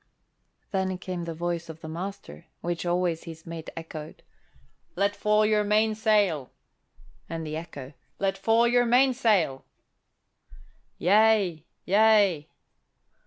[0.71, 4.23] Then came the voice of the master, which always his mate echoed,
[4.95, 6.49] "Let fall your mainsail!"
[7.29, 9.63] And the echo, "Let fall your mainsail!"
[10.97, 12.49] "Yea, yea!"